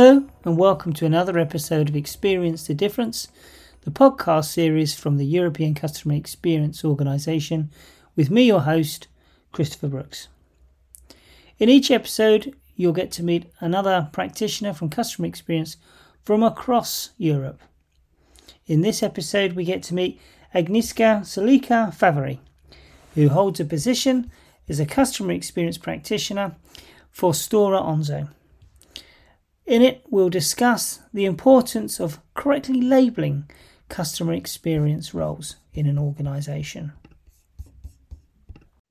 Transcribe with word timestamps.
Hello, 0.00 0.24
and 0.44 0.56
welcome 0.56 0.92
to 0.92 1.06
another 1.06 1.40
episode 1.40 1.88
of 1.88 1.96
Experience 1.96 2.64
the 2.64 2.72
Difference, 2.72 3.26
the 3.80 3.90
podcast 3.90 4.44
series 4.44 4.94
from 4.94 5.16
the 5.16 5.26
European 5.26 5.74
Customer 5.74 6.14
Experience 6.14 6.84
Organisation, 6.84 7.68
with 8.14 8.30
me, 8.30 8.44
your 8.44 8.60
host, 8.60 9.08
Christopher 9.50 9.88
Brooks. 9.88 10.28
In 11.58 11.68
each 11.68 11.90
episode, 11.90 12.54
you'll 12.76 12.92
get 12.92 13.10
to 13.10 13.24
meet 13.24 13.50
another 13.58 14.08
practitioner 14.12 14.72
from 14.72 14.88
customer 14.88 15.26
experience 15.26 15.78
from 16.22 16.44
across 16.44 17.10
Europe. 17.18 17.60
In 18.68 18.82
this 18.82 19.02
episode, 19.02 19.54
we 19.54 19.64
get 19.64 19.82
to 19.82 19.94
meet 19.94 20.20
Agnieszka 20.54 21.22
Sulicka-Faverey, 21.24 22.38
who 23.16 23.30
holds 23.30 23.58
a 23.58 23.64
position 23.64 24.30
as 24.68 24.78
a 24.78 24.86
customer 24.86 25.32
experience 25.32 25.76
practitioner 25.76 26.54
for 27.10 27.32
Stora 27.32 27.82
Enso. 27.82 28.28
In 29.68 29.82
it, 29.82 30.02
we'll 30.08 30.30
discuss 30.30 31.00
the 31.12 31.26
importance 31.26 32.00
of 32.00 32.20
correctly 32.32 32.80
labeling 32.80 33.50
customer 33.90 34.32
experience 34.32 35.12
roles 35.12 35.56
in 35.74 35.86
an 35.86 35.98
organization. 35.98 36.92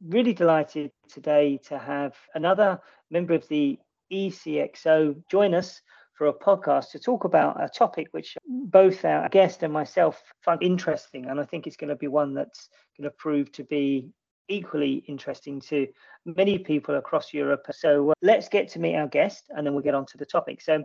Really 0.06 0.34
delighted 0.34 0.92
today 1.10 1.60
to 1.66 1.80
have 1.80 2.14
another 2.36 2.80
member 3.10 3.34
of 3.34 3.48
the 3.48 3.80
ECXO 4.14 5.16
join 5.32 5.56
us 5.56 5.82
for 6.14 6.28
a 6.28 6.34
podcast 6.34 6.92
to 6.92 7.00
talk 7.00 7.24
about 7.24 7.60
a 7.60 7.68
topic 7.68 8.10
which 8.12 8.38
both 8.48 9.04
our 9.04 9.28
guest 9.30 9.64
and 9.64 9.74
myself 9.74 10.22
find 10.44 10.62
interesting. 10.62 11.26
And 11.26 11.40
I 11.40 11.46
think 11.46 11.66
it's 11.66 11.76
going 11.76 11.90
to 11.90 11.96
be 11.96 12.08
one 12.08 12.36
that's 12.36 12.70
going 12.96 13.10
to 13.10 13.16
prove 13.18 13.52
to 13.54 13.64
be 13.64 14.12
equally 14.50 15.04
interesting 15.08 15.60
to 15.62 15.88
many 16.26 16.58
people 16.58 16.96
across 16.96 17.34
Europe. 17.34 17.66
So 17.72 18.12
uh, 18.12 18.14
let's 18.22 18.50
get 18.50 18.68
to 18.70 18.80
meet 18.80 18.96
our 18.96 19.08
guest 19.08 19.46
and 19.50 19.66
then 19.66 19.74
we'll 19.74 19.84
get 19.84 19.96
on 19.96 20.06
to 20.08 20.18
the 20.18 20.26
topic. 20.26 20.62
So, 20.62 20.84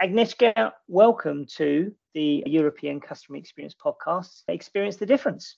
Agnieszka, 0.00 0.72
welcome 0.86 1.44
to 1.56 1.92
the 2.14 2.44
European 2.46 3.00
Customer 3.00 3.38
Experience 3.38 3.74
Podcast. 3.74 4.42
Experience 4.48 4.96
the 4.96 5.06
difference. 5.06 5.56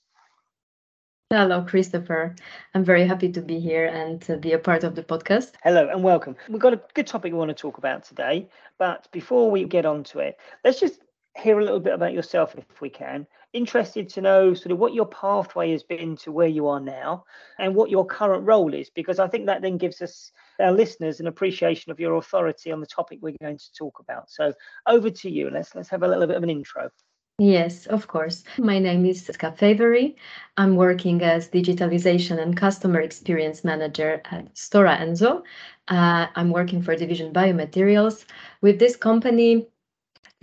Hello, 1.32 1.62
Christopher. 1.62 2.34
I'm 2.74 2.84
very 2.84 3.06
happy 3.06 3.30
to 3.30 3.40
be 3.40 3.60
here 3.60 3.86
and 3.86 4.20
to 4.22 4.36
be 4.36 4.52
a 4.52 4.58
part 4.58 4.82
of 4.82 4.96
the 4.96 5.02
podcast. 5.04 5.52
Hello 5.62 5.88
and 5.88 6.02
welcome. 6.02 6.34
We've 6.48 6.60
got 6.60 6.72
a 6.72 6.80
good 6.94 7.06
topic 7.06 7.32
we 7.32 7.38
want 7.38 7.50
to 7.50 7.54
talk 7.54 7.78
about 7.78 8.02
today. 8.02 8.48
But 8.78 9.06
before 9.12 9.48
we 9.48 9.64
get 9.64 9.86
on 9.86 10.02
to 10.04 10.18
it, 10.18 10.38
let's 10.64 10.80
just 10.80 11.00
hear 11.36 11.59
a 11.59 11.64
little 11.64 11.81
bit 11.81 11.95
about 11.95 12.12
yourself 12.12 12.55
if 12.56 12.81
we 12.81 12.91
can 12.91 13.27
interested 13.53 14.09
to 14.09 14.20
know 14.20 14.55
sort 14.55 14.73
of 14.73 14.78
what 14.78 14.95
your 14.95 15.06
pathway 15.06 15.73
has 15.73 15.83
been 15.83 16.17
to 16.17 16.31
where 16.31 16.48
you 16.48 16.69
are 16.69 16.81
now 16.81 17.25
and 17.59 17.75
what 17.75 17.91
your 17.91 18.06
current 18.06 18.47
role 18.47 18.73
is, 18.73 18.91
because 18.91 19.19
I 19.19 19.28
think 19.28 19.47
that 19.47 19.62
then 19.62 19.77
gives 19.77 20.01
us, 20.03 20.31
our 20.61 20.73
listeners, 20.73 21.20
an 21.20 21.27
appreciation 21.27 21.91
of 21.91 21.98
your 21.98 22.17
authority 22.17 22.70
on 22.70 22.81
the 22.81 22.86
topic 22.86 23.19
we're 23.20 23.34
going 23.41 23.58
to 23.58 23.73
talk 23.77 23.98
about. 23.98 24.31
So 24.31 24.53
over 24.86 25.11
to 25.11 25.31
you. 25.31 25.51
Let's 25.51 25.75
let's 25.75 25.89
have 25.89 26.03
a 26.03 26.08
little 26.08 26.27
bit 26.27 26.36
of 26.36 26.42
an 26.42 26.51
intro. 26.51 26.91
Yes, 27.39 27.86
of 27.86 28.06
course. 28.06 28.45
My 28.58 28.78
name 28.78 29.06
is 29.06 29.25
Ska 29.25 29.53
Faverey. 29.58 30.17
I'm 30.58 30.77
working 30.77 31.23
as 31.23 31.48
digitalization 31.48 32.39
and 32.39 32.55
customer 32.55 33.01
experience 33.01 33.64
manager 33.64 34.20
at 34.31 34.55
Stora 34.55 35.01
Enso. 35.01 35.42
Uh, 35.89 36.27
I'm 36.36 36.51
working 36.51 36.83
for 36.83 36.95
division 36.95 37.33
biomaterials. 37.33 38.27
With 38.61 38.78
this 38.78 38.95
company, 38.95 39.67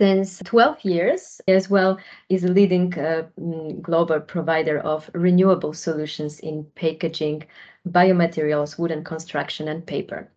since 0.00 0.38
12 0.44 0.84
years, 0.84 1.40
as 1.48 1.68
well 1.68 1.98
is 2.28 2.44
a 2.44 2.48
leading 2.52 2.96
uh, 2.98 3.26
mm, 3.38 3.82
global 3.82 4.20
provider 4.20 4.78
of 4.80 5.10
renewable 5.12 5.72
solutions 5.72 6.40
in 6.40 6.64
packaging, 6.76 7.44
biomaterials, 7.88 8.78
wooden 8.78 9.02
construction, 9.02 9.68
and 9.68 9.86
paper. 9.86 10.30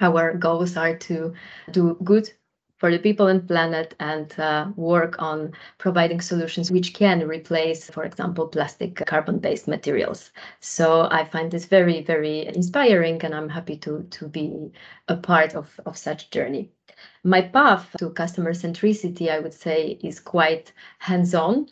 Our 0.00 0.34
goals 0.34 0.76
are 0.76 0.96
to 0.96 1.32
do 1.70 1.96
good 2.04 2.30
for 2.78 2.90
the 2.92 2.98
people 2.98 3.26
and 3.26 3.46
planet 3.46 3.94
and 3.98 4.38
uh, 4.38 4.70
work 4.76 5.20
on 5.20 5.52
providing 5.78 6.20
solutions 6.20 6.70
which 6.70 6.94
can 6.94 7.26
replace, 7.26 7.90
for 7.90 8.04
example, 8.04 8.46
plastic 8.48 9.04
carbon-based 9.06 9.66
materials. 9.66 10.30
So 10.60 11.08
I 11.10 11.24
find 11.24 11.50
this 11.50 11.66
very, 11.66 12.02
very 12.02 12.46
inspiring 12.46 13.20
and 13.24 13.34
I'm 13.34 13.48
happy 13.48 13.76
to, 13.78 14.02
to 14.10 14.28
be 14.28 14.70
a 15.08 15.16
part 15.16 15.54
of, 15.54 15.80
of 15.86 15.96
such 15.96 16.30
journey. 16.30 16.70
My 17.24 17.42
path 17.42 17.94
to 17.98 18.10
customer 18.10 18.52
centricity, 18.52 19.30
I 19.30 19.38
would 19.40 19.54
say, 19.54 19.98
is 20.02 20.20
quite 20.20 20.72
hands-on 20.98 21.68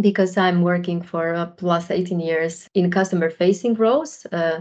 because 0.00 0.36
I'm 0.36 0.62
working 0.62 1.02
for 1.02 1.34
uh, 1.34 1.46
plus 1.46 1.90
18 1.90 2.20
years 2.20 2.68
in 2.74 2.90
customer 2.90 3.30
facing 3.30 3.74
roles. 3.74 4.26
Uh, 4.26 4.60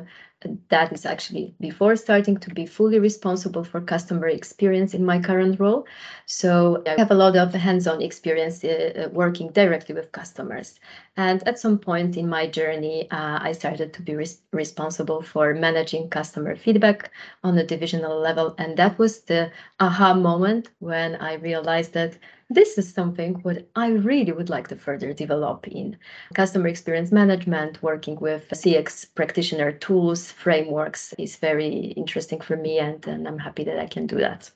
that 0.69 0.91
is 0.93 1.05
actually 1.05 1.55
before 1.59 1.95
starting 1.95 2.37
to 2.37 2.49
be 2.51 2.65
fully 2.65 2.99
responsible 2.99 3.63
for 3.63 3.81
customer 3.81 4.27
experience 4.27 4.93
in 4.93 5.03
my 5.05 5.19
current 5.19 5.59
role. 5.59 5.85
So 6.25 6.83
I 6.85 6.95
have 6.97 7.11
a 7.11 7.15
lot 7.15 7.35
of 7.35 7.53
hands-on 7.53 8.01
experience 8.01 8.63
uh, 8.63 9.09
working 9.11 9.49
directly 9.51 9.95
with 9.95 10.11
customers. 10.11 10.79
And 11.17 11.45
at 11.47 11.59
some 11.59 11.77
point 11.79 12.17
in 12.17 12.29
my 12.29 12.47
journey, 12.47 13.09
uh, 13.11 13.39
I 13.41 13.51
started 13.53 13.93
to 13.93 14.01
be 14.01 14.15
res- 14.15 14.41
responsible 14.51 15.21
for 15.21 15.53
managing 15.53 16.09
customer 16.09 16.55
feedback 16.55 17.11
on 17.43 17.57
a 17.57 17.63
divisional 17.65 18.19
level. 18.19 18.55
And 18.57 18.77
that 18.77 18.97
was 18.99 19.21
the 19.21 19.51
aha 19.79 20.13
moment 20.13 20.69
when 20.79 21.15
I 21.15 21.33
realized 21.33 21.93
that 21.93 22.17
this 22.49 22.77
is 22.77 22.93
something 22.93 23.35
what 23.43 23.67
I 23.75 23.89
really 23.89 24.31
would 24.31 24.49
like 24.49 24.69
to 24.69 24.75
further 24.75 25.13
develop 25.13 25.67
in 25.67 25.97
customer 26.33 26.67
experience 26.67 27.11
management, 27.11 27.83
working 27.83 28.15
with 28.19 28.47
CX 28.49 29.07
practitioner 29.15 29.71
tools, 29.73 30.31
frameworks 30.31 31.13
is 31.17 31.35
very 31.35 31.93
interesting 31.97 32.39
for 32.39 32.55
me, 32.55 32.79
and, 32.79 33.05
and 33.05 33.27
I'm 33.27 33.39
happy 33.39 33.63
that 33.65 33.79
I 33.79 33.87
can 33.87 34.07
do 34.07 34.17
that. 34.19 34.49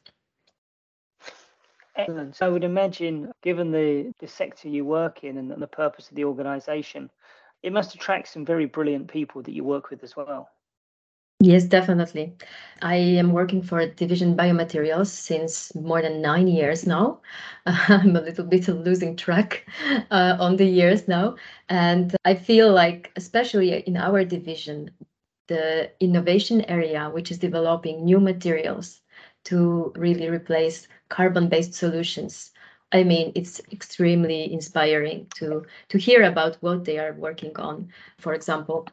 Excellent. 1.98 2.42
I 2.42 2.48
would 2.48 2.64
imagine, 2.64 3.32
given 3.42 3.72
the, 3.72 4.14
the 4.20 4.28
sector 4.28 4.70
you 4.70 4.86
work 4.86 5.26
in 5.26 5.38
and 5.38 5.52
the 5.62 5.68
purpose 5.68 6.10
of 6.10 6.16
the 6.16 6.24
organization, 6.24 7.10
it 7.62 7.74
must 7.74 7.94
attract 7.94 8.30
some 8.30 8.46
very 8.46 8.66
brilliant 8.66 9.10
people 9.10 9.42
that 9.44 9.54
you 9.54 9.66
work 9.66 9.90
with 9.90 10.04
as 10.04 10.16
well. 10.16 10.50
Yes, 11.44 11.64
definitely. 11.66 12.36
I 12.84 12.96
am 12.96 13.32
working 13.34 13.64
for 13.64 13.86
Division 13.88 14.38
Biomaterials 14.38 15.08
since 15.08 15.74
more 15.74 16.00
than 16.02 16.22
nine 16.22 16.48
years 16.48 16.86
now. 16.86 17.22
I'm 17.66 18.16
a 18.16 18.22
little 18.22 18.46
bit 18.46 18.68
losing 18.68 19.16
track 19.16 19.68
uh, 20.12 20.38
on 20.40 20.58
the 20.58 20.66
years 20.66 21.08
now. 21.08 21.36
And 21.68 22.16
I 22.26 22.36
feel 22.36 22.72
like, 22.72 23.12
especially 23.16 23.74
in 23.88 23.98
our 23.98 24.24
division, 24.24 24.92
the 25.48 25.92
innovation 26.00 26.62
area, 26.70 27.10
which 27.10 27.32
is 27.32 27.40
developing 27.40 28.06
new 28.06 28.20
materials 28.20 29.02
to 29.46 29.92
really 29.96 30.30
replace 30.30 30.88
carbon 31.10 31.50
based 31.50 31.74
solutions. 31.74 32.52
I 32.92 33.04
mean, 33.04 33.32
it's 33.36 33.60
extremely 33.72 34.52
inspiring 34.54 35.26
to, 35.38 35.66
to 35.90 35.98
hear 35.98 36.24
about 36.24 36.58
what 36.62 36.86
they 36.86 37.00
are 37.00 37.14
working 37.14 37.58
on. 37.58 37.90
For 38.20 38.34
example, 38.36 38.88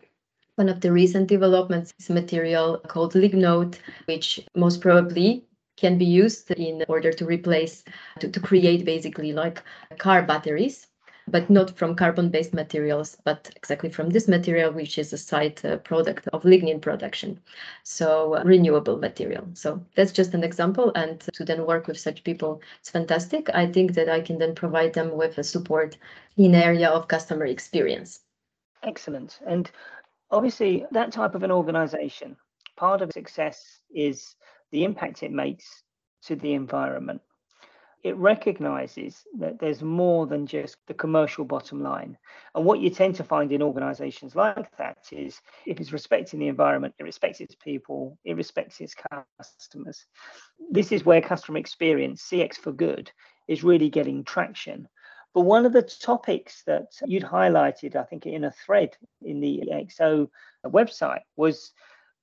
one 0.58 0.68
of 0.68 0.80
the 0.80 0.90
recent 0.90 1.28
developments 1.28 1.94
is 2.00 2.10
a 2.10 2.12
material 2.12 2.78
called 2.88 3.14
Lignode, 3.14 3.78
which 4.06 4.40
most 4.56 4.80
probably 4.80 5.44
can 5.76 5.96
be 5.96 6.04
used 6.04 6.50
in 6.50 6.84
order 6.88 7.12
to 7.12 7.24
replace, 7.24 7.84
to, 8.18 8.28
to 8.28 8.40
create 8.40 8.84
basically 8.84 9.32
like 9.32 9.62
car 9.98 10.20
batteries, 10.24 10.88
but 11.28 11.48
not 11.48 11.78
from 11.78 11.94
carbon-based 11.94 12.52
materials, 12.54 13.16
but 13.24 13.48
exactly 13.54 13.88
from 13.88 14.10
this 14.10 14.26
material, 14.26 14.72
which 14.72 14.98
is 14.98 15.12
a 15.12 15.18
side 15.18 15.64
uh, 15.64 15.76
product 15.76 16.26
of 16.32 16.42
lignin 16.42 16.82
production. 16.82 17.38
So 17.84 18.34
uh, 18.34 18.42
renewable 18.44 18.98
material. 18.98 19.46
So 19.54 19.86
that's 19.94 20.10
just 20.10 20.34
an 20.34 20.42
example. 20.42 20.90
And 20.96 21.20
to 21.34 21.44
then 21.44 21.66
work 21.66 21.86
with 21.86 22.00
such 22.00 22.24
people, 22.24 22.60
it's 22.80 22.90
fantastic. 22.90 23.48
I 23.54 23.66
think 23.70 23.94
that 23.94 24.08
I 24.08 24.20
can 24.20 24.38
then 24.38 24.56
provide 24.56 24.92
them 24.92 25.16
with 25.16 25.38
a 25.38 25.44
support 25.44 25.96
in 26.36 26.56
area 26.56 26.88
of 26.88 27.06
customer 27.06 27.46
experience. 27.46 28.20
Excellent. 28.82 29.40
And 29.46 29.70
obviously 30.30 30.84
that 30.92 31.12
type 31.12 31.34
of 31.34 31.42
an 31.42 31.50
organization 31.50 32.36
part 32.76 33.02
of 33.02 33.12
success 33.12 33.80
is 33.92 34.36
the 34.70 34.84
impact 34.84 35.22
it 35.22 35.32
makes 35.32 35.82
to 36.22 36.36
the 36.36 36.54
environment. 36.54 37.20
It 38.04 38.16
recognizes 38.16 39.24
that 39.38 39.58
there's 39.58 39.82
more 39.82 40.28
than 40.28 40.46
just 40.46 40.76
the 40.86 40.94
commercial 40.94 41.44
bottom 41.44 41.82
line. 41.82 42.16
And 42.54 42.64
what 42.64 42.78
you 42.78 42.90
tend 42.90 43.16
to 43.16 43.24
find 43.24 43.50
in 43.50 43.60
organizations 43.60 44.36
like 44.36 44.76
that 44.76 44.98
is 45.10 45.40
if 45.66 45.80
it's 45.80 45.92
respecting 45.92 46.38
the 46.38 46.46
environment 46.46 46.94
it 46.98 47.02
respects 47.02 47.40
its 47.40 47.56
people 47.56 48.16
it 48.24 48.36
respects 48.36 48.80
its 48.80 48.94
customers. 49.40 50.06
This 50.70 50.92
is 50.92 51.04
where 51.04 51.20
customer 51.20 51.58
experience 51.58 52.28
cx 52.30 52.54
for 52.54 52.70
good 52.70 53.10
is 53.48 53.64
really 53.64 53.90
getting 53.90 54.22
traction 54.22 54.86
but 55.38 55.44
one 55.44 55.64
of 55.64 55.72
the 55.72 55.82
topics 55.82 56.64
that 56.66 56.88
you'd 57.06 57.22
highlighted, 57.22 57.94
I 57.94 58.02
think, 58.02 58.26
in 58.26 58.42
a 58.42 58.50
thread 58.50 58.96
in 59.22 59.38
the 59.38 59.62
ECXO 59.70 60.28
website 60.66 61.20
was 61.36 61.70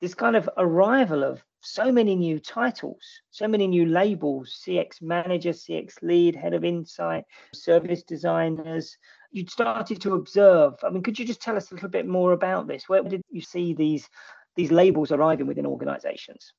this 0.02 0.14
kind 0.14 0.36
of 0.36 0.50
arrival 0.58 1.24
of 1.24 1.42
so 1.62 1.94
many 1.94 2.18
new 2.18 2.42
titles, 2.42 3.00
so 3.32 3.48
many 3.48 3.68
new 3.68 3.86
labels 3.86 4.62
CX 4.68 5.02
manager, 5.02 5.52
CX 5.52 5.94
lead, 6.02 6.36
head 6.36 6.54
of 6.54 6.66
insight, 6.66 7.24
service 7.54 8.04
designers. 8.04 8.98
You'd 9.32 9.50
started 9.50 10.02
to 10.02 10.16
observe. 10.16 10.74
I 10.84 10.90
mean, 10.90 11.02
could 11.02 11.18
you 11.18 11.24
just 11.24 11.42
tell 11.42 11.56
us 11.56 11.72
a 11.72 11.76
little 11.76 11.88
bit 11.88 12.06
more 12.06 12.34
about 12.34 12.68
this? 12.68 12.90
Where 12.90 13.02
did 13.02 13.22
you 13.30 13.40
see 13.40 13.74
these, 13.74 14.10
these 14.58 14.74
labels 14.74 15.14
arriving 15.14 15.48
within 15.48 15.66
organizations? 15.66 16.52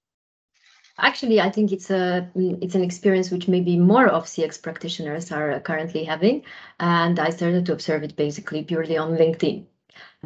Actually, 0.98 1.40
I 1.40 1.50
think 1.50 1.72
it's 1.72 1.90
a 1.90 2.30
mm, 2.34 2.58
it's 2.62 2.74
an 2.74 2.82
experience 2.82 3.30
which 3.30 3.48
maybe 3.48 3.78
more 3.78 4.08
of 4.08 4.24
CX 4.24 4.62
practitioners 4.62 5.30
are 5.30 5.60
currently 5.60 6.04
having, 6.04 6.42
and 6.80 7.18
I 7.18 7.30
started 7.30 7.66
to 7.66 7.72
observe 7.72 8.02
it 8.02 8.16
basically 8.16 8.64
purely 8.64 8.96
on 8.96 9.12
LinkedIn. 9.12 9.66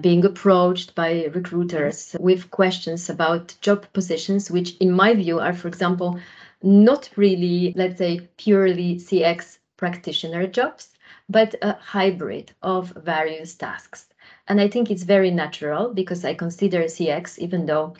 Being 0.00 0.24
approached 0.24 0.94
by 0.94 1.24
recruiters 1.34 2.14
with 2.20 2.50
questions 2.52 3.10
about 3.10 3.56
job 3.60 3.86
positions, 3.92 4.50
which 4.50 4.76
in 4.76 4.92
my 4.92 5.12
view 5.14 5.40
are, 5.40 5.52
for 5.52 5.66
example, 5.66 6.20
not 6.62 7.10
really, 7.16 7.72
let's 7.76 7.98
say, 7.98 8.28
purely 8.36 8.96
CX 8.96 9.58
practitioner 9.76 10.46
jobs, 10.46 10.90
but 11.28 11.54
a 11.62 11.72
hybrid 11.74 12.52
of 12.62 12.90
various 12.90 13.56
tasks. 13.56 14.06
And 14.46 14.60
I 14.60 14.68
think 14.68 14.90
it's 14.90 15.02
very 15.02 15.32
natural 15.32 15.92
because 15.92 16.24
I 16.24 16.34
consider 16.34 16.84
CX, 16.84 17.38
even 17.38 17.66
though 17.66 17.94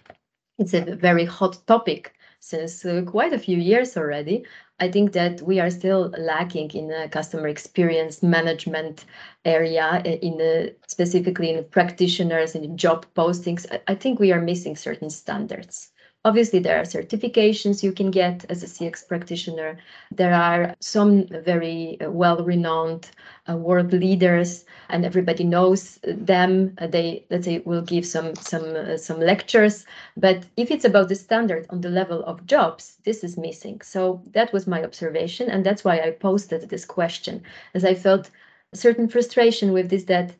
it's 0.58 0.74
a 0.74 0.94
very 0.94 1.24
hot 1.24 1.58
topic 1.66 2.14
since 2.40 2.84
uh, 2.84 3.02
quite 3.06 3.32
a 3.32 3.38
few 3.38 3.58
years 3.58 3.96
already. 3.96 4.44
I 4.80 4.90
think 4.90 5.12
that 5.12 5.42
we 5.42 5.60
are 5.60 5.70
still 5.70 6.12
lacking 6.18 6.70
in 6.70 6.88
the 6.88 7.08
customer 7.12 7.48
experience 7.48 8.22
management 8.22 9.04
area, 9.44 10.02
in 10.04 10.38
the, 10.38 10.74
specifically 10.86 11.50
in 11.50 11.64
practitioners 11.64 12.54
and 12.54 12.78
job 12.78 13.06
postings. 13.14 13.66
I 13.86 13.94
think 13.94 14.18
we 14.18 14.32
are 14.32 14.40
missing 14.40 14.74
certain 14.76 15.10
standards. 15.10 15.90
Obviously, 16.22 16.58
there 16.58 16.78
are 16.78 16.84
certifications 16.84 17.82
you 17.82 17.92
can 17.92 18.10
get 18.10 18.44
as 18.50 18.62
a 18.62 18.66
CX 18.66 19.08
practitioner. 19.08 19.78
There 20.10 20.34
are 20.34 20.74
some 20.78 21.26
very 21.28 21.98
uh, 21.98 22.10
well-renowned 22.10 23.10
uh, 23.48 23.56
world 23.56 23.94
leaders, 23.94 24.66
and 24.90 25.06
everybody 25.06 25.44
knows 25.44 25.98
them. 26.02 26.74
Uh, 26.76 26.88
they, 26.88 27.24
let's 27.30 27.46
say, 27.46 27.60
will 27.60 27.80
give 27.80 28.04
some 28.04 28.34
some 28.34 28.76
uh, 28.76 28.98
some 28.98 29.18
lectures. 29.18 29.86
But 30.14 30.44
if 30.58 30.70
it's 30.70 30.84
about 30.84 31.08
the 31.08 31.14
standard 31.14 31.66
on 31.70 31.80
the 31.80 31.88
level 31.88 32.22
of 32.24 32.44
jobs, 32.44 32.98
this 33.04 33.24
is 33.24 33.38
missing. 33.38 33.80
So 33.80 34.20
that 34.32 34.52
was 34.52 34.66
my 34.66 34.84
observation, 34.84 35.48
and 35.48 35.64
that's 35.64 35.84
why 35.84 36.00
I 36.00 36.10
posted 36.10 36.68
this 36.68 36.84
question, 36.84 37.42
as 37.72 37.82
I 37.82 37.94
felt 37.94 38.30
a 38.74 38.76
certain 38.76 39.08
frustration 39.08 39.72
with 39.72 39.88
this 39.88 40.04
that 40.04 40.34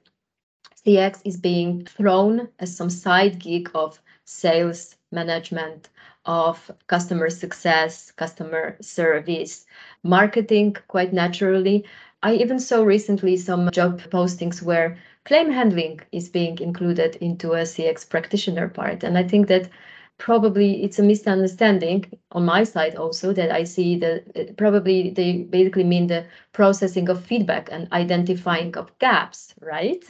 CX 0.85 1.23
is 1.25 1.39
being 1.39 1.87
thrown 1.87 2.49
as 2.59 2.77
some 2.77 2.91
side 2.91 3.39
gig 3.39 3.71
of 3.75 3.99
sales 4.27 4.97
management 5.13 5.89
of 6.27 6.71
customer 6.87 7.31
success, 7.31 8.11
customer 8.11 8.77
service, 8.81 9.67
marketing 10.03 10.77
quite 10.89 11.13
naturally. 11.13 11.85
I 12.23 12.35
even 12.35 12.61
saw 12.61 12.83
recently 12.83 13.37
some 13.37 13.71
job 13.71 14.01
postings 14.11 14.63
where 14.63 14.99
claim 15.25 15.51
handling 15.51 16.01
is 16.13 16.29
being 16.29 16.59
included 16.59 17.17
into 17.17 17.53
a 17.53 17.63
CX 17.63 18.09
practitioner 18.09 18.69
part. 18.69 19.03
And 19.03 19.17
I 19.17 19.25
think 19.25 19.49
that 19.49 19.71
probably 20.19 20.85
it's 20.85 20.99
a 20.99 21.03
misunderstanding 21.03 22.05
on 22.33 22.45
my 22.45 22.63
side 22.63 22.95
also 22.95 23.33
that 23.33 23.51
I 23.51 23.65
see 23.65 23.99
that 24.01 24.57
probably 24.57 25.11
they 25.11 25.39
basically 25.39 25.85
mean 25.85 26.07
the 26.07 26.27
processing 26.53 27.09
of 27.09 27.25
feedback 27.25 27.69
and 27.73 27.91
identifying 27.93 28.77
of 28.77 28.97
gaps, 28.99 29.55
right? 29.61 30.05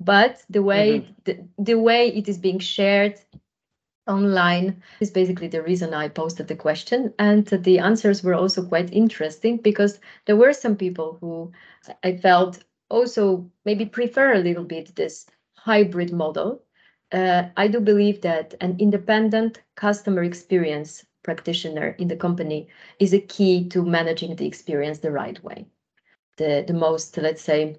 But 0.00 0.44
the 0.48 0.62
way 0.62 1.00
mm-hmm. 1.00 1.12
the, 1.24 1.38
the 1.58 1.78
way 1.78 2.08
it 2.08 2.28
is 2.28 2.38
being 2.38 2.60
shared 2.60 3.16
online 4.08 4.82
is 5.00 5.10
basically 5.10 5.48
the 5.48 5.62
reason 5.62 5.94
I 5.94 6.08
posted 6.08 6.48
the 6.48 6.56
question. 6.56 7.12
And 7.18 7.46
the 7.46 7.78
answers 7.78 8.22
were 8.22 8.34
also 8.34 8.66
quite 8.66 8.92
interesting 8.92 9.58
because 9.58 10.00
there 10.26 10.36
were 10.36 10.52
some 10.52 10.76
people 10.76 11.18
who 11.20 11.52
I 12.02 12.16
felt 12.16 12.64
also 12.88 13.50
maybe 13.64 13.84
prefer 13.84 14.32
a 14.32 14.38
little 14.38 14.64
bit 14.64 14.96
this 14.96 15.26
hybrid 15.56 16.12
model. 16.12 16.62
Uh, 17.12 17.44
I 17.56 17.68
do 17.68 17.80
believe 17.80 18.22
that 18.22 18.54
an 18.60 18.76
independent 18.78 19.62
customer 19.76 20.22
experience 20.22 21.04
practitioner 21.22 21.94
in 21.98 22.08
the 22.08 22.16
company 22.16 22.68
is 22.98 23.12
a 23.12 23.20
key 23.20 23.68
to 23.68 23.84
managing 23.84 24.36
the 24.36 24.46
experience 24.46 24.98
the 24.98 25.12
right 25.12 25.42
way. 25.44 25.66
The, 26.36 26.64
the 26.66 26.72
most, 26.74 27.16
let's 27.18 27.42
say, 27.42 27.76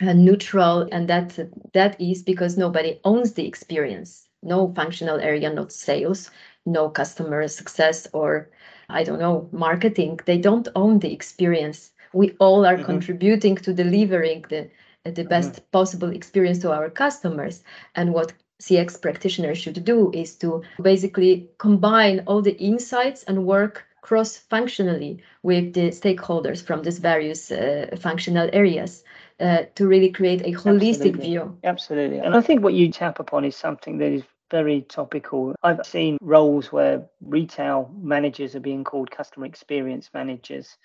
uh, 0.00 0.12
neutral, 0.12 0.88
and 0.92 1.08
that 1.08 1.38
that 1.72 2.00
is 2.00 2.22
because 2.22 2.58
nobody 2.58 3.00
owns 3.04 3.32
the 3.32 3.46
experience 3.46 4.25
no 4.46 4.72
functional 4.74 5.18
area, 5.20 5.52
not 5.52 5.72
sales, 5.72 6.30
no 6.64 6.88
customer 6.88 7.46
success 7.48 8.08
or 8.12 8.48
I 8.88 9.02
don't 9.02 9.18
know, 9.18 9.48
marketing. 9.52 10.20
They 10.26 10.38
don't 10.38 10.68
own 10.76 11.00
the 11.00 11.12
experience. 11.12 11.92
We 12.12 12.36
all 12.38 12.64
are 12.64 12.76
mm-hmm. 12.76 12.84
contributing 12.84 13.56
to 13.56 13.72
delivering 13.72 14.44
the 14.48 14.70
the 15.04 15.24
best 15.24 15.52
mm-hmm. 15.52 15.70
possible 15.70 16.10
experience 16.10 16.58
to 16.60 16.72
our 16.72 16.90
customers. 16.90 17.62
And 17.94 18.12
what 18.12 18.32
CX 18.60 19.00
practitioners 19.00 19.58
should 19.58 19.84
do 19.84 20.10
is 20.12 20.34
to 20.36 20.62
basically 20.82 21.48
combine 21.58 22.22
all 22.26 22.42
the 22.42 22.56
insights 22.58 23.22
and 23.24 23.46
work 23.46 23.84
cross 24.02 24.36
functionally 24.36 25.22
with 25.42 25.74
the 25.74 25.90
stakeholders 25.90 26.62
from 26.64 26.82
these 26.82 26.98
various 26.98 27.50
uh, 27.50 27.86
functional 28.00 28.48
areas 28.52 29.04
uh, 29.40 29.62
to 29.74 29.86
really 29.86 30.10
create 30.10 30.42
a 30.42 30.52
holistic 30.52 31.14
Absolutely. 31.14 31.26
view. 31.26 31.58
Absolutely. 31.64 32.18
And 32.18 32.34
I 32.34 32.40
think 32.40 32.62
what 32.62 32.74
you 32.74 32.90
tap 32.90 33.18
upon 33.20 33.44
is 33.44 33.56
something 33.56 33.98
that 33.98 34.12
is 34.12 34.22
very 34.50 34.82
topical. 34.82 35.54
I've 35.62 35.84
seen 35.84 36.18
roles 36.20 36.72
where 36.72 37.08
retail 37.20 37.90
managers 38.00 38.54
are 38.54 38.60
being 38.60 38.84
called 38.84 39.10
customer 39.10 39.46
experience 39.46 40.10
managers. 40.14 40.76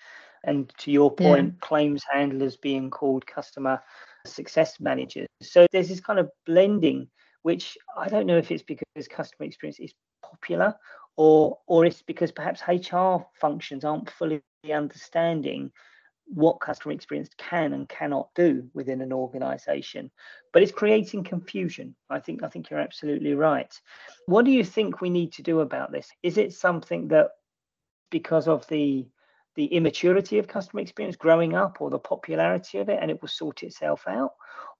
And 0.44 0.72
to 0.78 0.90
your 0.90 1.14
point, 1.14 1.54
yeah. 1.54 1.66
claims 1.66 2.02
handlers 2.10 2.56
being 2.56 2.90
called 2.90 3.26
customer 3.26 3.80
success 4.26 4.80
managers. 4.80 5.28
So 5.40 5.66
there's 5.72 5.88
this 5.88 6.00
kind 6.00 6.18
of 6.18 6.30
blending, 6.46 7.08
which 7.42 7.76
I 7.96 8.08
don't 8.08 8.26
know 8.26 8.38
if 8.38 8.50
it's 8.50 8.62
because 8.62 9.08
customer 9.08 9.46
experience 9.46 9.78
is 9.78 9.94
popular 10.24 10.74
or 11.16 11.58
or 11.66 11.84
it's 11.84 12.02
because 12.02 12.32
perhaps 12.32 12.62
HR 12.66 13.24
functions 13.40 13.84
aren't 13.84 14.10
fully 14.10 14.42
understanding 14.72 15.70
what 16.26 16.60
customer 16.60 16.92
experience 16.92 17.30
can 17.36 17.72
and 17.72 17.88
cannot 17.88 18.28
do 18.34 18.68
within 18.74 19.00
an 19.00 19.12
organization 19.12 20.10
but 20.52 20.62
it's 20.62 20.72
creating 20.72 21.24
confusion. 21.24 21.94
I 22.10 22.20
think 22.20 22.42
i 22.42 22.48
think 22.48 22.70
you're 22.70 22.80
absolutely 22.80 23.34
right. 23.34 23.72
What 24.26 24.44
do 24.44 24.50
you 24.50 24.64
think 24.64 25.00
we 25.00 25.10
need 25.10 25.32
to 25.34 25.42
do 25.42 25.60
about 25.60 25.92
this? 25.92 26.10
Is 26.22 26.38
it 26.38 26.52
something 26.52 27.08
that 27.08 27.30
because 28.10 28.48
of 28.48 28.66
the 28.68 29.06
the 29.54 29.66
immaturity 29.66 30.38
of 30.38 30.48
customer 30.48 30.80
experience 30.80 31.16
growing 31.16 31.54
up 31.54 31.80
or 31.80 31.90
the 31.90 31.98
popularity 31.98 32.78
of 32.78 32.88
it 32.88 32.98
and 33.00 33.10
it 33.10 33.20
will 33.20 33.28
sort 33.28 33.62
itself 33.62 34.04
out? 34.06 34.32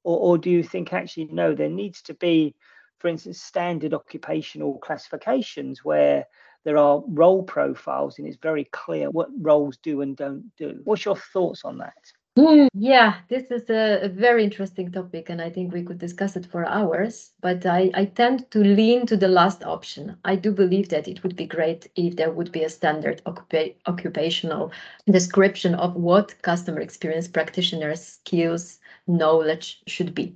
Or, 0.03 0.19
or 0.19 0.39
do 0.39 0.51
you 0.51 0.63
think 0.63 0.93
actually 0.93 1.29
no 1.31 1.55
there 1.55 1.69
needs 1.69 2.03
to 2.03 2.15
be 2.15 2.55
for 2.99 3.09
instance 3.09 3.41
standard 3.41 3.95
occupational 3.95 4.79
classifications 4.79 5.85
where 5.85 6.27
there 6.64 6.78
are 6.78 7.02
role 7.09 7.42
profiles 7.42 8.19
and 8.19 8.26
it's 8.26 8.37
very 8.37 8.64
clear 8.64 9.11
what 9.11 9.28
roles 9.38 9.76
do 9.78 10.00
and 10.00 10.16
don't 10.16 10.50
do. 10.57 10.81
What's 10.85 11.04
your 11.04 11.16
thoughts 11.16 11.64
on 11.64 11.78
that? 11.78 12.12
Hmm, 12.35 12.69
yeah, 12.73 13.16
this 13.28 13.50
is 13.50 13.69
a, 13.69 14.04
a, 14.04 14.09
very 14.09 14.42
interesting 14.42 14.90
topic, 14.90 15.28
and 15.28 15.42
I 15.42 15.50
think 15.50 15.71
we 15.71 15.83
could 15.83 15.99
discuss 15.99 16.35
it 16.35 16.47
for 16.47 16.64
hours. 16.64 17.33
But 17.42 17.66
I, 17.66 17.90
I 17.92 18.07
tend 18.07 18.50
to 18.52 18.61
lean 18.61 19.04
to 19.09 19.19
the 19.19 19.28
last 19.28 19.62
option. 19.64 20.16
I 20.25 20.37
do 20.37 20.50
believe 20.50 20.88
that 20.88 21.09
it 21.09 21.23
would 21.23 21.37
be 21.37 21.45
great 21.45 21.90
if 21.95 22.16
there 22.16 22.31
would 22.31 22.50
be 22.50 22.64
a 22.64 22.71
standard 22.71 23.21
occupa- 23.26 23.75
occupational 23.87 24.73
description 25.11 25.75
of 25.75 25.95
what 25.95 26.40
customer 26.40 26.81
experience 26.81 27.28
practitioners' 27.28 28.02
skills, 28.02 28.81
knowledge 29.07 29.83
should 29.87 30.14
be. 30.14 30.35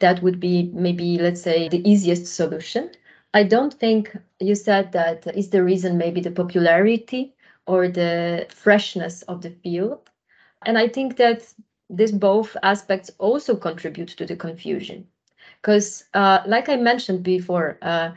That 0.00 0.22
would 0.22 0.38
be 0.38 0.70
maybe, 0.74 1.16
let's 1.16 1.40
say, 1.40 1.70
the 1.70 1.88
easiest 1.90 2.26
solution 2.26 2.90
I 3.34 3.44
don't 3.44 3.72
think 3.72 4.16
you 4.40 4.54
said 4.54 4.92
that 4.92 5.26
is 5.36 5.50
the 5.50 5.64
reason 5.64 5.96
maybe 5.96 6.20
the 6.20 6.30
popularity 6.30 7.34
or 7.66 7.88
the 7.88 8.46
freshness 8.50 9.22
of 9.22 9.40
the 9.40 9.50
field. 9.50 10.10
And 10.66 10.76
I 10.76 10.88
think 10.88 11.16
that 11.16 11.52
these 11.88 12.12
both 12.12 12.56
aspects 12.62 13.10
also 13.18 13.56
contribute 13.56 14.08
to 14.08 14.26
the 14.26 14.36
confusion. 14.36 15.06
Because, 15.60 16.04
uh, 16.14 16.40
like 16.46 16.68
I 16.68 16.76
mentioned 16.76 17.22
before, 17.22 17.78
uh, 17.82 18.12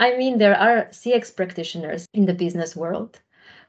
I 0.00 0.16
mean, 0.16 0.38
there 0.38 0.56
are 0.56 0.86
CX 0.90 1.34
practitioners 1.34 2.06
in 2.12 2.26
the 2.26 2.34
business 2.34 2.74
world 2.76 3.20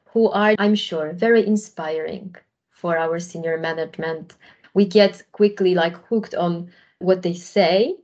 who 0.06 0.30
are, 0.30 0.54
I'm 0.58 0.74
sure, 0.74 1.12
very 1.12 1.46
inspiring 1.46 2.34
for 2.70 2.96
our 2.98 3.20
senior 3.20 3.58
management. 3.58 4.34
We 4.74 4.86
get 4.86 5.22
quickly 5.32 5.74
like 5.74 5.96
hooked 6.06 6.34
on 6.34 6.72
what 6.98 7.22
they 7.22 7.34
say 7.34 7.96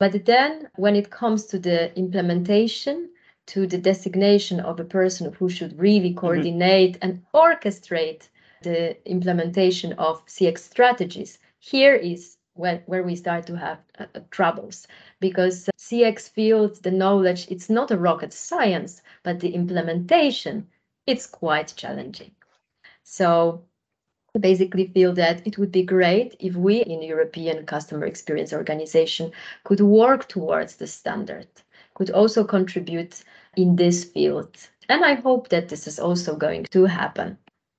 but 0.00 0.24
then 0.24 0.68
when 0.76 0.96
it 0.96 1.10
comes 1.10 1.44
to 1.46 1.58
the 1.58 1.96
implementation, 1.96 3.10
to 3.46 3.66
the 3.66 3.78
designation 3.78 4.58
of 4.58 4.80
a 4.80 4.84
person 4.84 5.30
who 5.34 5.48
should 5.50 5.78
really 5.78 6.08
mm-hmm. 6.08 6.18
coordinate 6.18 6.94
mm-hmm. 6.94 7.10
and 7.10 7.22
orchestrate 7.34 8.28
the 8.62 8.96
implementation 9.08 9.92
of 9.94 10.24
CX 10.26 10.58
strategies, 10.58 11.38
here 11.58 11.94
is 11.94 12.38
where, 12.54 12.82
where 12.86 13.02
we 13.02 13.14
start 13.14 13.46
to 13.46 13.56
have 13.56 13.78
uh, 13.98 14.06
uh 14.14 14.20
troubles 14.30 14.86
because 15.20 15.68
CX 15.78 16.30
field, 16.30 16.82
the 16.82 16.90
knowledge, 16.90 17.46
it's 17.50 17.68
not 17.68 17.90
a 17.90 17.98
rocket 17.98 18.32
science, 18.32 19.02
but 19.22 19.40
the 19.40 19.54
implementation, 19.54 20.66
it's 21.06 21.26
quite 21.26 21.74
challenging. 21.76 22.32
So 23.02 23.64
basically 24.38 24.86
feel 24.88 25.12
that 25.14 25.46
it 25.46 25.58
would 25.58 25.72
be 25.72 25.82
great 25.82 26.36
if 26.38 26.54
we 26.54 26.82
in 26.82 27.02
European 27.02 27.66
Customer 27.66 28.06
Experience 28.06 28.52
Organization 28.52 29.32
could 29.64 29.80
work 29.80 30.28
towards 30.28 30.76
the 30.76 30.86
standard, 30.86 31.48
could 31.94 32.10
also 32.10 32.44
contribute 32.44 33.22
in 33.56 33.76
this 33.76 34.04
field. 34.04 34.56
And 34.88 35.04
I 35.04 35.14
hope 35.14 35.48
that 35.48 35.68
this 35.68 35.86
is 35.86 35.98
also 35.98 36.36
going 36.36 36.64
to 36.70 36.84
happen. 36.84 37.38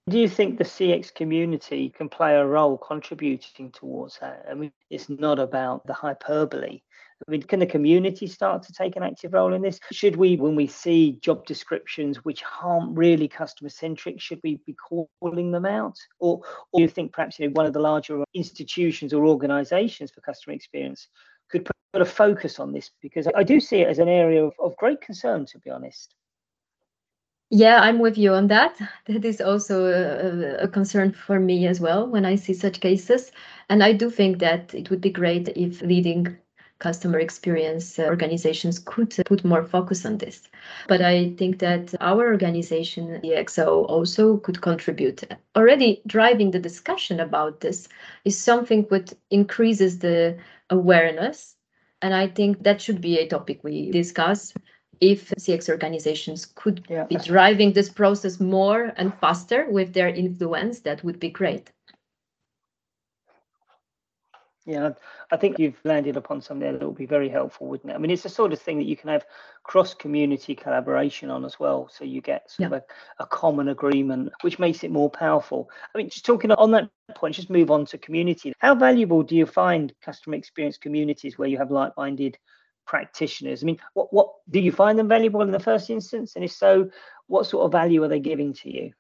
Do 0.10 0.18
you 0.20 0.28
think 0.28 0.58
the 0.58 0.64
CX 0.64 1.14
community 1.14 1.90
can 1.90 2.10
play 2.10 2.36
a 2.36 2.46
role 2.46 2.78
contributing 2.78 3.72
towards 3.72 4.18
that? 4.20 4.46
I 4.50 4.56
mean, 4.56 4.72
it's 4.90 5.10
not 5.10 5.40
about 5.40 5.86
the 5.86 5.94
hyperbole. 5.94 6.82
I 7.28 7.32
mean, 7.32 7.44
can 7.44 7.60
the 7.60 7.66
community 7.66 8.28
start 8.28 8.64
to 8.64 8.74
take 8.74 8.96
an 8.96 9.04
active 9.04 9.34
role 9.34 9.54
in 9.54 9.62
this? 9.62 9.80
Should 9.92 10.16
we, 10.16 10.38
when 10.38 10.56
we 10.56 10.68
see 10.68 11.20
job 11.22 11.46
descriptions 11.46 12.24
which 12.26 12.44
aren't 12.62 12.98
really 12.98 13.28
customer 13.28 13.70
centric, 13.70 14.20
should 14.20 14.40
we 14.44 14.60
be 14.66 14.76
calling 15.20 15.52
them 15.52 15.66
out? 15.66 15.98
Or, 16.20 16.42
or 16.72 16.80
do 16.80 16.82
you 16.82 16.88
think 16.88 17.14
perhaps 17.14 17.40
you 17.40 17.48
know, 17.48 17.54
one 17.54 17.66
of 17.66 17.74
the 17.74 17.80
larger 17.80 18.24
institutions 18.34 19.14
or 19.14 19.26
organizations 19.26 20.12
for 20.12 20.22
customer 20.22 20.56
experience 20.56 21.08
could 21.50 21.70
put 21.94 22.02
a 22.02 22.06
focus 22.06 22.60
on 22.60 22.74
this? 22.74 22.92
Because 23.02 23.28
I 23.36 23.44
do 23.44 23.60
see 23.60 23.82
it 23.82 23.88
as 23.88 24.00
an 24.00 24.10
area 24.10 24.44
of, 24.44 24.54
of 24.60 24.76
great 24.78 25.02
concern, 25.02 25.46
to 25.48 25.60
be 25.60 25.70
honest. 25.70 26.16
Yeah, 27.54 27.82
I'm 27.82 28.00
with 28.00 28.18
you 28.18 28.34
on 28.34 28.48
that. 28.48 28.80
That 29.08 29.26
is 29.26 29.42
also 29.42 29.86
a, 29.86 30.64
a, 30.64 30.68
concern 30.70 31.12
for 31.12 31.38
me 31.38 31.68
as 31.68 31.82
well 31.82 32.08
when 32.08 32.24
I 32.24 32.36
see 32.36 32.54
such 32.54 32.80
cases. 32.80 33.34
And 33.70 33.84
I 33.84 33.92
do 33.92 34.10
think 34.10 34.40
that 34.40 34.74
it 34.74 34.90
would 34.90 35.02
be 35.02 35.10
great 35.10 35.50
if 35.50 35.82
leading 35.82 36.38
customer 36.82 37.20
experience 37.20 38.00
uh, 38.00 38.04
organizations 38.04 38.80
could 38.80 39.18
uh, 39.20 39.24
put 39.24 39.46
more 39.46 39.64
focus 39.64 40.06
on 40.06 40.18
this. 40.18 40.50
But 40.88 41.02
I 41.02 41.34
think 41.38 41.60
that 41.60 41.94
our 42.02 42.26
organization, 42.26 43.22
ECXO, 43.24 43.86
also 43.88 44.38
could 44.38 44.62
contribute. 44.62 45.24
Already 45.56 46.02
driving 46.08 46.52
the 46.52 46.60
discussion 46.60 47.20
about 47.20 47.62
this 47.62 47.88
is 48.26 48.38
something 48.38 48.88
that 48.90 49.14
increases 49.30 50.00
the 50.00 50.38
awareness. 50.70 51.56
And 52.02 52.14
I 52.16 52.28
think 52.28 52.64
that 52.64 52.82
should 52.82 53.00
be 53.00 53.20
a 53.20 53.28
topic 53.28 53.64
we 53.64 53.92
discuss 53.92 54.54
if 55.02 55.30
CX 55.32 55.70
organizations 55.70 56.46
could 56.56 56.86
yeah. 56.90 57.06
be 57.06 57.16
driving 57.16 57.74
this 57.74 57.90
process 57.90 58.40
more 58.40 58.94
and 58.98 59.14
faster 59.20 59.68
with 59.70 59.94
their 59.94 60.10
influence, 60.10 60.82
that 60.82 61.04
would 61.04 61.20
be 61.20 61.30
great. 61.30 61.72
Yeah, 64.66 64.92
I 65.32 65.38
think 65.38 65.58
you've 65.58 65.80
landed 65.84 66.18
upon 66.18 66.40
something 66.40 66.72
that 66.72 66.86
will 66.86 66.92
be 66.92 67.08
very 67.08 67.30
helpful, 67.30 67.66
wouldn't 67.66 67.92
it? 67.92 67.96
I 67.96 67.98
mean, 67.98 68.12
it's 68.12 68.22
the 68.22 68.30
sort 68.30 68.54
of 68.54 68.62
thing 68.62 68.78
that 68.78 68.86
you 68.86 68.96
can 68.96 69.10
have 69.10 69.26
cross 69.64 69.96
community 69.96 70.54
collaboration 70.54 71.32
on 71.32 71.46
as 71.46 71.60
well. 71.60 71.90
So 71.92 72.04
you 72.04 72.22
get 72.22 72.52
sort 72.52 72.70
yeah. 72.70 72.78
of 72.78 72.84
a, 73.20 73.24
a, 73.24 73.26
common 73.26 73.70
agreement, 73.70 74.32
which 74.42 74.60
makes 74.60 74.84
it 74.84 74.92
more 74.92 75.10
powerful. 75.10 75.68
I 75.94 75.98
mean, 75.98 76.10
just 76.10 76.26
talking 76.26 76.52
on 76.52 76.72
that 76.72 76.90
point, 77.16 77.34
just 77.34 77.50
move 77.50 77.72
on 77.72 77.86
to 77.88 77.98
community. 77.98 78.54
How 78.60 78.76
valuable 78.76 79.24
do 79.24 79.36
you 79.36 79.48
find 79.48 79.94
customer 80.00 80.36
experience 80.36 80.78
communities 80.78 81.40
where 81.40 81.50
you 81.50 81.58
have 81.58 81.72
like 81.72 81.98
minded 81.98 82.38
practitioners? 82.86 83.64
I 83.64 83.66
mean, 83.66 83.80
what, 83.96 84.14
what 84.14 84.30
do 84.52 84.60
you 84.60 84.72
find 84.72 85.00
them 85.00 85.08
valuable 85.08 85.42
in 85.42 85.50
the 85.50 85.60
first 85.60 85.90
instance? 85.90 86.36
And 86.36 86.46
if 86.46 86.52
so, 86.52 86.92
what 87.26 87.48
sort 87.48 87.66
of 87.66 87.72
value 87.72 88.04
are 88.04 88.08
they 88.08 88.20
giving 88.20 88.54
to 88.54 88.72
you? 88.72 88.94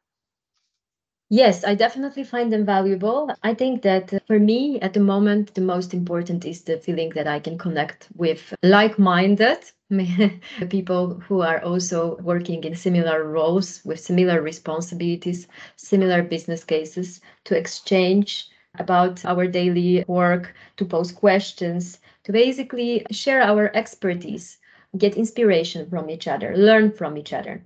Yes, 1.33 1.63
I 1.63 1.75
definitely 1.75 2.25
find 2.25 2.51
them 2.51 2.65
valuable. 2.65 3.31
I 3.41 3.53
think 3.53 3.83
that 3.83 4.21
for 4.27 4.37
me 4.37 4.79
at 4.81 4.93
the 4.93 4.99
moment, 4.99 5.55
the 5.55 5.61
most 5.61 5.93
important 5.93 6.45
is 6.45 6.61
the 6.63 6.77
feeling 6.77 7.09
that 7.15 7.25
I 7.25 7.39
can 7.39 7.57
connect 7.57 8.09
with 8.15 8.53
like 8.61 8.99
minded 8.99 9.59
people 10.69 11.21
who 11.21 11.39
are 11.41 11.63
also 11.63 12.17
working 12.17 12.65
in 12.65 12.75
similar 12.75 13.23
roles 13.23 13.81
with 13.85 14.01
similar 14.01 14.41
responsibilities, 14.41 15.47
similar 15.77 16.21
business 16.21 16.65
cases 16.65 17.21
to 17.45 17.57
exchange 17.57 18.49
about 18.77 19.23
our 19.23 19.47
daily 19.47 20.03
work, 20.07 20.53
to 20.75 20.85
pose 20.85 21.13
questions, 21.13 21.99
to 22.25 22.33
basically 22.33 23.05
share 23.09 23.41
our 23.41 23.75
expertise, 23.75 24.57
get 24.97 25.15
inspiration 25.15 25.89
from 25.89 26.09
each 26.09 26.27
other, 26.27 26.55
learn 26.57 26.91
from 26.91 27.17
each 27.17 27.31
other. 27.31 27.65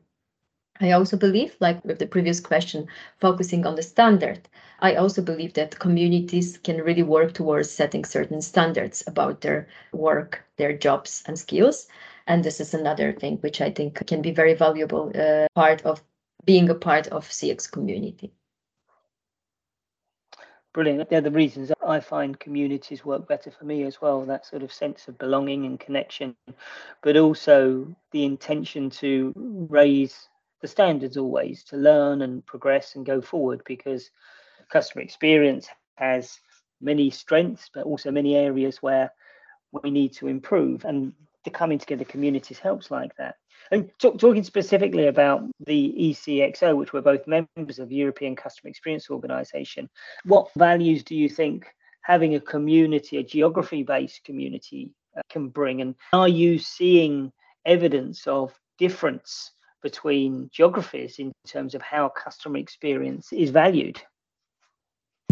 I 0.81 0.91
also 0.91 1.15
believe, 1.15 1.55
like 1.61 1.83
with 1.85 1.99
the 1.99 2.07
previous 2.07 2.41
question, 2.41 2.87
focusing 3.21 3.65
on 3.65 3.75
the 3.75 3.83
standard, 3.83 4.49
I 4.79 4.95
also 4.95 5.21
believe 5.21 5.53
that 5.53 5.79
communities 5.79 6.57
can 6.57 6.81
really 6.81 7.03
work 7.03 7.33
towards 7.33 7.71
setting 7.71 8.03
certain 8.03 8.41
standards 8.41 9.01
about 9.07 9.39
their 9.39 9.67
work, 9.93 10.43
their 10.57 10.77
jobs 10.77 11.23
and 11.27 11.39
skills. 11.39 11.87
And 12.27 12.43
this 12.43 12.59
is 12.59 12.73
another 12.73 13.13
thing 13.13 13.37
which 13.37 13.61
I 13.61 13.71
think 13.71 14.05
can 14.05 14.21
be 14.21 14.31
very 14.31 14.53
valuable 14.53 15.11
uh, 15.15 15.47
part 15.55 15.81
of 15.85 16.03
being 16.43 16.69
a 16.69 16.75
part 16.75 17.07
of 17.07 17.29
CX 17.29 17.71
community. 17.71 18.33
Brilliant. 20.73 21.09
They're 21.09 21.21
the 21.21 21.31
reasons 21.31 21.71
I 21.87 22.01
find 22.01 22.37
communities 22.37 23.05
work 23.05 23.29
better 23.29 23.49
for 23.49 23.63
me 23.63 23.83
as 23.83 24.01
well. 24.01 24.25
That 24.25 24.45
sort 24.45 24.61
of 24.61 24.73
sense 24.73 25.07
of 25.07 25.17
belonging 25.17 25.65
and 25.65 25.79
connection, 25.79 26.35
but 27.01 27.15
also 27.15 27.95
the 28.11 28.25
intention 28.25 28.89
to 28.89 29.31
raise 29.69 30.27
the 30.65 30.71
standards 30.71 31.15
always 31.15 31.63
to 31.63 31.77
learn 31.77 32.23
and 32.23 32.43
progress 32.43 32.95
and 32.95 33.05
go 33.05 33.21
forward 33.21 33.61
because 33.67 34.09
customer 34.71 35.03
experience 35.03 35.67
has 35.93 36.39
many 36.81 37.11
strengths, 37.11 37.69
but 37.71 37.85
also 37.85 38.09
many 38.09 38.35
areas 38.35 38.81
where 38.81 39.11
we 39.83 39.91
need 39.91 40.11
to 40.13 40.27
improve. 40.27 40.83
And 40.83 41.13
the 41.43 41.51
coming 41.51 41.77
together 41.77 42.03
communities 42.03 42.57
helps 42.57 42.89
like 42.89 43.15
that. 43.17 43.35
And 43.69 43.91
talk, 43.99 44.17
talking 44.17 44.43
specifically 44.43 45.05
about 45.05 45.43
the 45.67 45.93
ECXO, 45.99 46.75
which 46.75 46.93
we're 46.93 47.01
both 47.01 47.27
members 47.27 47.77
of 47.77 47.91
European 47.91 48.35
Customer 48.35 48.71
Experience 48.71 49.11
Organization, 49.11 49.87
what 50.23 50.49
values 50.57 51.03
do 51.03 51.15
you 51.15 51.29
think 51.29 51.67
having 52.01 52.33
a 52.33 52.39
community, 52.39 53.17
a 53.17 53.23
geography 53.23 53.83
based 53.83 54.23
community, 54.23 54.89
uh, 55.15 55.21
can 55.29 55.49
bring? 55.49 55.81
And 55.81 55.93
are 56.11 56.27
you 56.27 56.57
seeing 56.57 57.31
evidence 57.65 58.25
of 58.25 58.51
difference 58.79 59.51
between 59.85 60.49
geographies 60.51 61.19
in 61.19 61.31
terms 61.45 61.75
of 61.75 61.81
how 61.83 62.09
customer 62.09 62.57
experience 62.57 63.31
is 63.31 63.51
valued? 63.51 64.01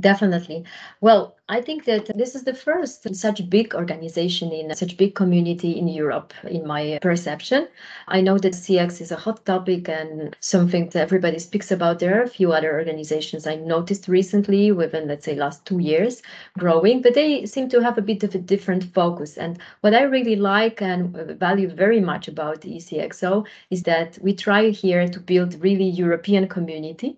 Definitely. 0.04 0.66
Well, 1.00 1.38
I 1.48 1.62
think 1.62 1.86
that 1.86 2.12
this 2.18 2.36
is 2.36 2.44
the 2.44 2.54
first 2.54 3.16
such 3.16 3.50
big 3.50 3.74
organization 3.74 4.52
in 4.52 4.76
such 4.76 4.98
big 4.98 5.16
community 5.16 5.80
in 5.80 5.88
Europe, 5.88 6.34
in 6.44 6.68
my 6.68 7.00
perception. 7.02 7.70
I 8.10 8.20
know 8.20 8.38
that 8.38 8.52
CX 8.52 9.00
is 9.00 9.14
a 9.14 9.16
hot 9.16 9.46
topic 9.46 9.88
and 9.88 10.36
something 10.42 10.90
that 10.90 11.02
everybody 11.02 11.40
speaks 11.40 11.72
about. 11.72 12.00
There 12.00 12.20
are 12.20 12.24
a 12.24 12.36
few 12.38 12.52
other 12.52 12.74
organizations 12.74 13.48
I 13.48 13.56
noticed 13.56 14.10
recently 14.10 14.74
within, 14.74 15.08
let's 15.08 15.24
say, 15.24 15.36
last 15.36 15.66
two 15.66 15.80
years 15.80 16.22
growing, 16.60 17.02
but 17.02 17.14
they 17.14 17.46
seem 17.46 17.70
to 17.70 17.82
have 17.82 17.98
a 17.98 18.02
bit 18.02 18.24
of 18.24 18.36
a 18.36 18.40
different 18.40 18.84
focus. 18.94 19.38
And 19.38 19.58
what 19.80 19.94
I 19.94 20.02
really 20.02 20.36
like 20.36 20.82
and 20.82 21.16
value 21.40 21.70
very 21.70 22.02
much 22.02 22.28
about 22.28 22.66
ECXO 22.66 23.48
is 23.70 23.84
that 23.84 24.20
we 24.22 24.34
try 24.36 24.70
here 24.70 25.08
to 25.08 25.20
build 25.22 25.64
really 25.64 25.88
European 25.88 26.50
community 26.50 27.18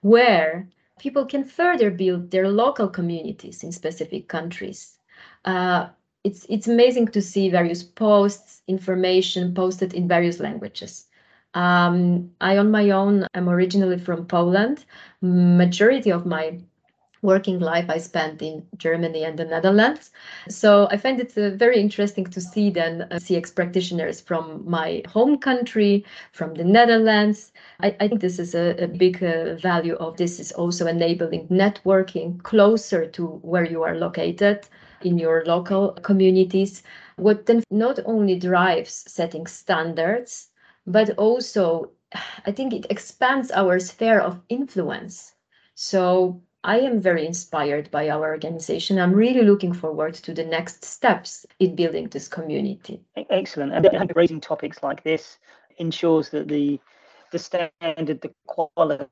where 0.00 0.66
people 0.98 1.26
can 1.26 1.44
further 1.44 1.90
build 1.90 2.30
their 2.30 2.48
local 2.48 2.88
communities 2.88 3.62
in 3.62 3.72
specific 3.72 4.28
countries. 4.28 4.96
Uh, 5.44 5.88
it's, 6.22 6.46
it's 6.48 6.68
amazing 6.68 7.08
to 7.08 7.20
see 7.20 7.50
various 7.50 7.82
posts, 7.82 8.62
information 8.66 9.54
posted 9.54 9.92
in 9.92 10.08
various 10.08 10.40
languages. 10.40 11.06
Um, 11.54 12.30
I, 12.40 12.56
on 12.56 12.70
my 12.70 12.90
own, 12.90 13.26
am 13.34 13.48
originally 13.48 13.98
from 13.98 14.26
Poland. 14.26 14.84
Majority 15.20 16.10
of 16.10 16.26
my 16.26 16.58
working 17.24 17.58
life 17.58 17.88
I 17.88 17.98
spent 17.98 18.42
in 18.42 18.66
Germany 18.76 19.24
and 19.24 19.38
the 19.38 19.46
Netherlands. 19.46 20.10
So 20.48 20.86
I 20.90 20.98
find 20.98 21.18
it 21.18 21.36
uh, 21.36 21.56
very 21.56 21.80
interesting 21.80 22.26
to 22.26 22.40
see 22.40 22.70
then 22.70 23.02
uh, 23.02 23.16
CX 23.16 23.54
practitioners 23.54 24.20
from 24.20 24.62
my 24.68 25.02
home 25.08 25.38
country, 25.38 26.04
from 26.32 26.54
the 26.54 26.64
Netherlands. 26.64 27.50
I, 27.80 27.96
I 27.98 28.08
think 28.08 28.20
this 28.20 28.38
is 28.38 28.54
a, 28.54 28.76
a 28.84 28.86
big 28.86 29.24
uh, 29.24 29.54
value 29.56 29.94
of 29.94 30.18
this 30.18 30.38
is 30.38 30.52
also 30.52 30.86
enabling 30.86 31.48
networking 31.48 32.42
closer 32.42 33.06
to 33.06 33.26
where 33.42 33.64
you 33.64 33.82
are 33.82 33.96
located 33.96 34.68
in 35.02 35.18
your 35.18 35.44
local 35.46 35.92
communities. 36.02 36.82
What 37.16 37.46
then 37.46 37.62
not 37.70 37.98
only 38.04 38.38
drives 38.38 39.04
setting 39.10 39.46
standards, 39.46 40.50
but 40.86 41.10
also 41.16 41.90
I 42.46 42.52
think 42.52 42.72
it 42.72 42.86
expands 42.90 43.50
our 43.50 43.80
sphere 43.80 44.20
of 44.20 44.40
influence. 44.48 45.34
So 45.74 46.40
I 46.66 46.80
am 46.80 46.98
very 46.98 47.26
inspired 47.26 47.90
by 47.90 48.08
our 48.08 48.32
organization. 48.32 48.98
I'm 48.98 49.12
really 49.12 49.42
looking 49.42 49.74
forward 49.74 50.14
to 50.14 50.32
the 50.32 50.44
next 50.44 50.82
steps 50.82 51.44
in 51.58 51.76
building 51.76 52.08
this 52.08 52.26
community. 52.26 53.02
Excellent. 53.28 53.74
And 53.74 54.12
raising 54.16 54.40
topics 54.40 54.82
like 54.82 55.04
this 55.04 55.38
ensures 55.76 56.30
that 56.30 56.48
the 56.48 56.80
the 57.32 57.38
standard, 57.38 58.20
the 58.22 58.32
quality, 58.46 59.06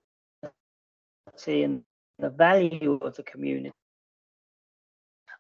and 1.47 1.83
the 2.19 2.31
value 2.31 2.99
of 3.03 3.17
the 3.17 3.23
community. 3.25 3.73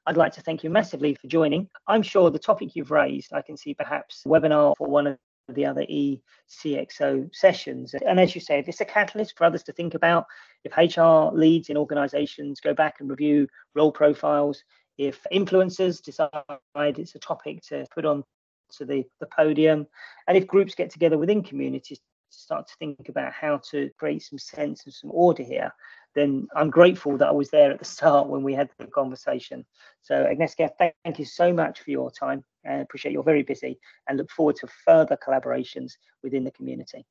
I'd 0.04 0.16
like 0.16 0.32
to 0.32 0.42
thank 0.42 0.64
you 0.64 0.68
massively 0.68 1.14
for 1.14 1.28
joining. 1.28 1.70
I'm 1.86 2.02
sure 2.02 2.28
the 2.30 2.38
topic 2.38 2.74
you've 2.74 2.90
raised, 2.90 3.32
I 3.32 3.40
can 3.40 3.56
see 3.56 3.72
perhaps 3.72 4.24
a 4.26 4.28
webinar 4.28 4.74
for 4.76 4.88
one 4.88 5.06
of 5.06 5.18
the 5.48 5.66
other 5.66 5.84
ECXO 5.84 7.34
sessions. 7.34 7.94
And 7.94 8.20
as 8.20 8.34
you 8.34 8.40
say, 8.40 8.58
if 8.58 8.68
it's 8.68 8.80
a 8.80 8.84
catalyst 8.84 9.36
for 9.36 9.44
others 9.44 9.62
to 9.64 9.72
think 9.72 9.94
about, 9.94 10.26
if 10.64 10.76
HR 10.76 11.34
leads 11.34 11.68
in 11.68 11.76
organizations 11.76 12.60
go 12.60 12.74
back 12.74 13.00
and 13.00 13.10
review 13.10 13.48
role 13.74 13.92
profiles, 13.92 14.62
if 14.98 15.20
influencers 15.32 16.02
decide 16.02 16.30
it's 16.74 17.14
a 17.14 17.18
topic 17.18 17.62
to 17.68 17.86
put 17.94 18.04
on 18.04 18.24
to 18.72 18.84
the, 18.84 19.04
the 19.20 19.26
podium. 19.26 19.86
And 20.26 20.36
if 20.36 20.46
groups 20.46 20.74
get 20.74 20.90
together 20.90 21.18
within 21.18 21.42
communities 21.42 21.98
to 21.98 22.38
start 22.38 22.66
to 22.68 22.74
think 22.78 23.08
about 23.08 23.32
how 23.32 23.60
to 23.70 23.90
create 23.98 24.22
some 24.22 24.38
sense 24.38 24.84
and 24.84 24.94
some 24.94 25.10
order 25.12 25.42
here, 25.42 25.72
then 26.14 26.48
I'm 26.54 26.70
grateful 26.70 27.16
that 27.18 27.28
I 27.28 27.32
was 27.32 27.50
there 27.50 27.72
at 27.72 27.78
the 27.78 27.84
start 27.84 28.28
when 28.28 28.42
we 28.42 28.54
had 28.54 28.70
the 28.78 28.86
conversation. 28.86 29.64
So 30.02 30.14
Agnieszka, 30.26 30.70
thank 30.78 31.18
you 31.18 31.24
so 31.24 31.52
much 31.52 31.80
for 31.80 31.90
your 31.90 32.10
time. 32.10 32.44
I 32.66 32.74
appreciate 32.74 33.12
you're 33.12 33.22
very 33.22 33.42
busy 33.42 33.78
and 34.08 34.18
look 34.18 34.30
forward 34.30 34.56
to 34.56 34.66
further 34.84 35.16
collaborations 35.16 35.92
within 36.22 36.44
the 36.44 36.50
community. 36.50 37.04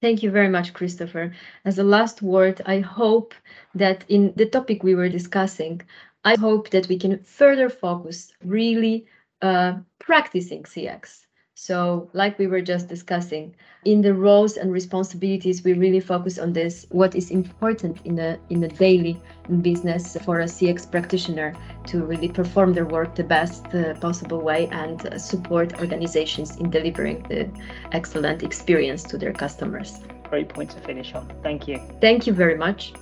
Thank 0.00 0.22
you 0.22 0.30
very 0.30 0.48
much, 0.48 0.74
Christopher. 0.74 1.32
As 1.64 1.78
a 1.78 1.84
last 1.84 2.20
word, 2.20 2.60
I 2.66 2.80
hope 2.80 3.34
that 3.74 4.04
in 4.08 4.34
the 4.36 4.46
topic 4.46 4.82
we 4.82 4.94
were 4.94 5.08
discussing, 5.08 5.80
I 6.24 6.36
hope 6.36 6.70
that 6.70 6.88
we 6.88 6.98
can 6.98 7.22
further 7.22 7.70
focus 7.70 8.32
really 8.44 9.06
uh, 9.40 9.74
practicing 9.98 10.64
CX. 10.64 11.24
So, 11.56 12.10
like 12.14 12.38
we 12.38 12.48
were 12.48 12.60
just 12.60 12.88
discussing, 12.88 13.54
in 13.84 14.02
the 14.02 14.12
roles 14.12 14.56
and 14.56 14.72
responsibilities, 14.72 15.62
we 15.62 15.74
really 15.74 16.00
focus 16.00 16.36
on 16.38 16.52
this. 16.52 16.84
What 16.90 17.14
is 17.14 17.30
important 17.30 18.00
in 18.04 18.18
a 18.18 18.38
in 18.50 18.64
a 18.64 18.68
daily 18.68 19.20
business 19.62 20.16
for 20.24 20.40
a 20.40 20.46
CX 20.46 20.90
practitioner 20.90 21.54
to 21.86 22.04
really 22.04 22.28
perform 22.28 22.72
their 22.72 22.86
work 22.86 23.14
the 23.14 23.24
best 23.24 23.66
uh, 23.72 23.94
possible 24.00 24.40
way 24.40 24.68
and 24.72 25.06
uh, 25.06 25.18
support 25.18 25.80
organizations 25.80 26.56
in 26.56 26.70
delivering 26.70 27.22
the 27.28 27.48
excellent 27.92 28.42
experience 28.42 29.04
to 29.04 29.16
their 29.16 29.32
customers. 29.32 30.00
Great 30.30 30.48
point 30.48 30.70
to 30.70 30.80
finish 30.80 31.14
on. 31.14 31.32
Thank 31.42 31.68
you. 31.68 31.78
Thank 32.00 32.26
you 32.26 32.32
very 32.32 32.56
much. 32.56 32.92